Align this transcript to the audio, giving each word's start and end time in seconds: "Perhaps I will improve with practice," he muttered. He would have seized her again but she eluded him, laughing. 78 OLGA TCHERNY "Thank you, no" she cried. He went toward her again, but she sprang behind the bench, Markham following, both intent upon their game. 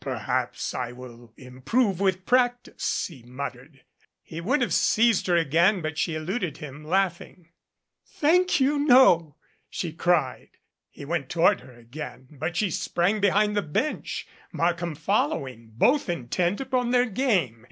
"Perhaps 0.00 0.74
I 0.74 0.92
will 0.92 1.32
improve 1.38 1.98
with 1.98 2.26
practice," 2.26 3.06
he 3.08 3.22
muttered. 3.22 3.84
He 4.22 4.38
would 4.38 4.60
have 4.60 4.74
seized 4.74 5.26
her 5.28 5.36
again 5.38 5.80
but 5.80 5.96
she 5.96 6.14
eluded 6.14 6.58
him, 6.58 6.84
laughing. 6.84 7.48
78 8.04 8.04
OLGA 8.04 8.08
TCHERNY 8.08 8.08
"Thank 8.44 8.60
you, 8.60 8.78
no" 8.80 9.36
she 9.70 9.92
cried. 9.94 10.50
He 10.90 11.06
went 11.06 11.30
toward 11.30 11.62
her 11.62 11.72
again, 11.74 12.28
but 12.32 12.54
she 12.54 12.70
sprang 12.70 13.20
behind 13.20 13.56
the 13.56 13.62
bench, 13.62 14.26
Markham 14.52 14.94
following, 14.94 15.70
both 15.74 16.10
intent 16.10 16.60
upon 16.60 16.90
their 16.90 17.06
game. 17.06 17.66